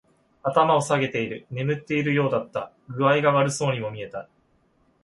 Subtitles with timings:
[0.41, 1.45] 頭を下げている。
[1.51, 2.71] 眠っているようだった。
[2.89, 4.27] 具合が悪そうにも見えた。